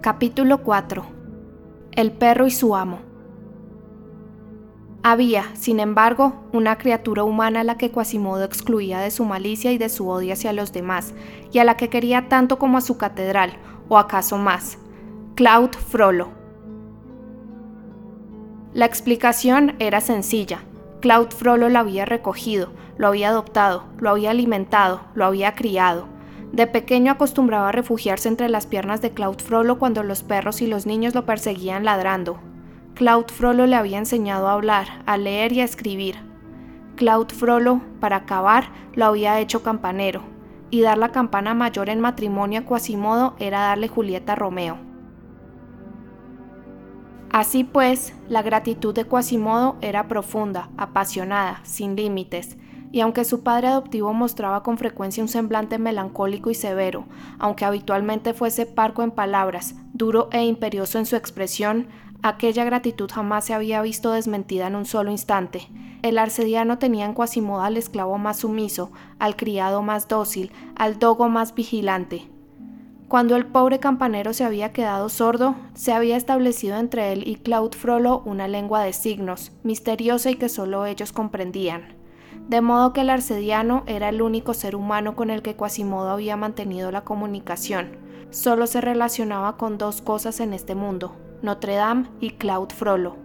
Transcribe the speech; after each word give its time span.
Capítulo 0.00 0.58
4 0.58 1.04
El 1.90 2.12
perro 2.12 2.46
y 2.46 2.52
su 2.52 2.76
amo. 2.76 3.00
Había, 5.02 5.44
sin 5.56 5.80
embargo, 5.80 6.34
una 6.52 6.78
criatura 6.78 7.24
humana 7.24 7.60
a 7.60 7.64
la 7.64 7.76
que 7.78 7.90
Quasimodo 7.90 8.44
excluía 8.44 9.00
de 9.00 9.10
su 9.10 9.24
malicia 9.24 9.72
y 9.72 9.78
de 9.78 9.88
su 9.88 10.08
odio 10.08 10.34
hacia 10.34 10.52
los 10.52 10.72
demás, 10.72 11.14
y 11.50 11.58
a 11.58 11.64
la 11.64 11.76
que 11.76 11.88
quería 11.88 12.28
tanto 12.28 12.60
como 12.60 12.78
a 12.78 12.80
su 12.80 12.96
catedral, 12.96 13.54
o 13.88 13.98
acaso 13.98 14.38
más, 14.38 14.78
Claude 15.34 15.76
Frollo. 15.76 16.28
La 18.72 18.84
explicación 18.84 19.74
era 19.80 20.00
sencilla. 20.00 20.60
Claude 21.00 21.34
Frollo 21.34 21.68
lo 21.68 21.80
había 21.80 22.04
recogido, 22.04 22.70
lo 22.98 23.08
había 23.08 23.30
adoptado, 23.30 23.82
lo 23.98 24.10
había 24.10 24.30
alimentado, 24.30 25.00
lo 25.14 25.24
había 25.24 25.56
criado 25.56 26.17
de 26.52 26.66
pequeño 26.66 27.12
acostumbraba 27.12 27.68
a 27.68 27.72
refugiarse 27.72 28.28
entre 28.28 28.48
las 28.48 28.66
piernas 28.66 29.00
de 29.02 29.10
Claude 29.10 29.42
Frollo 29.42 29.78
cuando 29.78 30.02
los 30.02 30.22
perros 30.22 30.62
y 30.62 30.66
los 30.66 30.86
niños 30.86 31.14
lo 31.14 31.26
perseguían 31.26 31.84
ladrando. 31.84 32.40
Claude 32.94 33.32
Frollo 33.32 33.66
le 33.66 33.76
había 33.76 33.98
enseñado 33.98 34.48
a 34.48 34.54
hablar, 34.54 35.02
a 35.06 35.16
leer 35.16 35.52
y 35.52 35.60
a 35.60 35.64
escribir. 35.64 36.16
Claude 36.96 37.32
Frollo, 37.32 37.80
para 38.00 38.16
acabar, 38.16 38.70
lo 38.94 39.04
había 39.06 39.38
hecho 39.38 39.62
campanero, 39.62 40.22
y 40.70 40.80
dar 40.80 40.98
la 40.98 41.12
campana 41.12 41.54
mayor 41.54 41.90
en 41.90 42.00
matrimonio 42.00 42.60
a 42.60 42.64
Quasimodo 42.64 43.36
era 43.38 43.60
darle 43.60 43.86
Julieta 43.86 44.32
a 44.32 44.36
Romeo. 44.36 44.78
Así 47.30 47.62
pues, 47.62 48.14
la 48.28 48.42
gratitud 48.42 48.94
de 48.94 49.04
Quasimodo 49.04 49.76
era 49.80 50.08
profunda, 50.08 50.70
apasionada, 50.76 51.60
sin 51.62 51.94
límites, 51.94 52.56
y 52.90 53.00
aunque 53.00 53.24
su 53.24 53.42
padre 53.42 53.68
adoptivo 53.68 54.12
mostraba 54.14 54.62
con 54.62 54.78
frecuencia 54.78 55.22
un 55.22 55.28
semblante 55.28 55.78
melancólico 55.78 56.50
y 56.50 56.54
severo, 56.54 57.04
aunque 57.38 57.64
habitualmente 57.64 58.34
fuese 58.34 58.66
parco 58.66 59.02
en 59.02 59.10
palabras, 59.10 59.74
duro 59.92 60.28
e 60.32 60.44
imperioso 60.44 60.98
en 60.98 61.06
su 61.06 61.16
expresión, 61.16 61.88
aquella 62.22 62.64
gratitud 62.64 63.10
jamás 63.12 63.44
se 63.44 63.54
había 63.54 63.82
visto 63.82 64.12
desmentida 64.12 64.66
en 64.66 64.76
un 64.76 64.86
solo 64.86 65.10
instante. 65.10 65.68
El 66.02 66.18
arcediano 66.18 66.78
tenía 66.78 67.04
en 67.04 67.14
Quasimodo 67.14 67.62
al 67.62 67.76
esclavo 67.76 68.18
más 68.18 68.38
sumiso, 68.38 68.90
al 69.18 69.36
criado 69.36 69.82
más 69.82 70.08
dócil, 70.08 70.52
al 70.76 70.98
dogo 70.98 71.28
más 71.28 71.54
vigilante. 71.54 72.28
Cuando 73.08 73.36
el 73.36 73.46
pobre 73.46 73.80
campanero 73.80 74.34
se 74.34 74.44
había 74.44 74.72
quedado 74.72 75.08
sordo, 75.08 75.56
se 75.74 75.92
había 75.92 76.16
establecido 76.16 76.76
entre 76.76 77.12
él 77.12 77.26
y 77.26 77.36
Claude 77.36 77.76
Frollo 77.76 78.22
una 78.26 78.48
lengua 78.48 78.82
de 78.82 78.92
signos, 78.92 79.50
misteriosa 79.62 80.30
y 80.30 80.34
que 80.34 80.50
solo 80.50 80.84
ellos 80.84 81.12
comprendían 81.12 81.97
de 82.48 82.60
modo 82.60 82.92
que 82.92 83.02
el 83.02 83.10
arcediano 83.10 83.82
era 83.86 84.08
el 84.08 84.22
único 84.22 84.54
ser 84.54 84.76
humano 84.76 85.16
con 85.16 85.30
el 85.30 85.42
que 85.42 85.56
Quasimodo 85.56 86.10
había 86.10 86.36
mantenido 86.36 86.90
la 86.90 87.02
comunicación. 87.02 87.96
Solo 88.30 88.66
se 88.66 88.80
relacionaba 88.80 89.56
con 89.56 89.78
dos 89.78 90.02
cosas 90.02 90.40
en 90.40 90.52
este 90.52 90.74
mundo, 90.74 91.16
Notre 91.42 91.74
Dame 91.74 92.08
y 92.20 92.30
Claude 92.30 92.74
Frollo. 92.74 93.16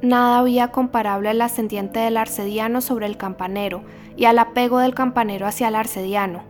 Nada 0.00 0.38
había 0.38 0.68
comparable 0.68 1.28
al 1.28 1.40
ascendiente 1.40 1.98
del 2.00 2.16
arcediano 2.16 2.80
sobre 2.80 3.06
el 3.06 3.16
campanero 3.16 3.82
y 4.16 4.26
al 4.26 4.38
apego 4.38 4.78
del 4.78 4.94
campanero 4.94 5.46
hacia 5.46 5.68
el 5.68 5.74
arcediano. 5.74 6.42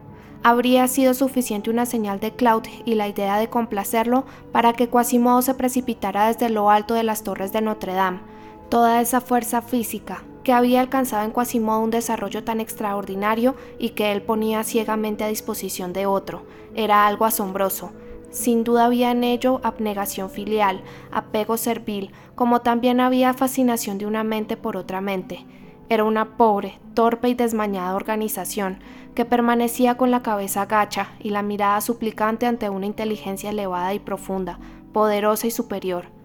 Habría 0.42 0.86
sido 0.86 1.14
suficiente 1.14 1.70
una 1.70 1.86
señal 1.86 2.20
de 2.20 2.32
Claude 2.32 2.70
y 2.84 2.94
la 2.94 3.08
idea 3.08 3.38
de 3.38 3.48
complacerlo 3.48 4.24
para 4.52 4.72
que 4.72 4.88
Quasimodo 4.88 5.42
se 5.42 5.54
precipitara 5.54 6.28
desde 6.28 6.50
lo 6.50 6.70
alto 6.70 6.94
de 6.94 7.02
las 7.02 7.22
torres 7.22 7.52
de 7.52 7.60
Notre 7.60 7.94
Dame, 7.94 8.20
toda 8.68 9.00
esa 9.00 9.20
fuerza 9.20 9.62
física 9.62 10.22
que 10.44 10.52
había 10.52 10.80
alcanzado 10.80 11.24
en 11.24 11.30
Quasimodo 11.30 11.80
un 11.80 11.90
desarrollo 11.90 12.44
tan 12.44 12.60
extraordinario 12.60 13.54
y 13.78 13.90
que 13.90 14.12
él 14.12 14.22
ponía 14.22 14.64
ciegamente 14.64 15.24
a 15.24 15.28
disposición 15.28 15.92
de 15.92 16.06
otro, 16.06 16.44
era 16.74 17.06
algo 17.06 17.24
asombroso. 17.24 17.92
Sin 18.30 18.62
duda 18.64 18.86
había 18.86 19.10
en 19.10 19.24
ello 19.24 19.60
abnegación 19.62 20.30
filial, 20.30 20.82
apego 21.10 21.56
servil, 21.56 22.12
como 22.34 22.60
también 22.60 23.00
había 23.00 23.34
fascinación 23.34 23.98
de 23.98 24.06
una 24.06 24.22
mente 24.22 24.56
por 24.56 24.76
otra 24.76 25.00
mente. 25.00 25.46
Era 25.88 26.04
una 26.04 26.36
pobre, 26.36 26.78
torpe 26.92 27.30
y 27.30 27.34
desmañada 27.34 27.96
organización 27.96 28.80
que 29.14 29.24
permanecía 29.24 29.96
con 29.96 30.10
la 30.10 30.22
cabeza 30.22 30.66
gacha 30.66 31.08
y 31.20 31.30
la 31.30 31.42
mirada 31.42 31.80
suplicante 31.80 32.46
ante 32.46 32.68
una 32.68 32.86
inteligencia 32.86 33.50
elevada 33.50 33.94
y 33.94 33.98
profunda, 33.98 34.58
poderosa 34.92 35.46
y 35.46 35.50
superior. 35.50 36.17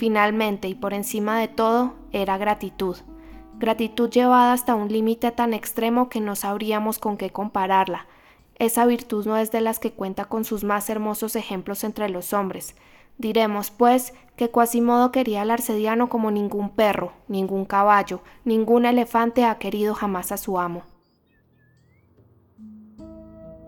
Finalmente 0.00 0.66
y 0.66 0.74
por 0.74 0.94
encima 0.94 1.38
de 1.38 1.46
todo 1.46 1.92
era 2.10 2.38
gratitud. 2.38 2.96
Gratitud 3.58 4.08
llevada 4.08 4.54
hasta 4.54 4.74
un 4.74 4.88
límite 4.88 5.30
tan 5.30 5.52
extremo 5.52 6.08
que 6.08 6.22
no 6.22 6.36
sabríamos 6.36 6.98
con 6.98 7.18
qué 7.18 7.28
compararla. 7.28 8.06
Esa 8.54 8.86
virtud 8.86 9.26
no 9.26 9.36
es 9.36 9.50
de 9.50 9.60
las 9.60 9.78
que 9.78 9.92
cuenta 9.92 10.24
con 10.24 10.46
sus 10.46 10.64
más 10.64 10.88
hermosos 10.88 11.36
ejemplos 11.36 11.84
entre 11.84 12.08
los 12.08 12.32
hombres. 12.32 12.76
Diremos, 13.18 13.70
pues, 13.70 14.14
que 14.36 14.50
Quasimodo 14.50 15.12
quería 15.12 15.42
al 15.42 15.50
arcediano 15.50 16.08
como 16.08 16.30
ningún 16.30 16.70
perro, 16.70 17.12
ningún 17.28 17.66
caballo, 17.66 18.22
ningún 18.46 18.86
elefante 18.86 19.44
ha 19.44 19.58
querido 19.58 19.92
jamás 19.92 20.32
a 20.32 20.38
su 20.38 20.58
amo. 20.58 20.82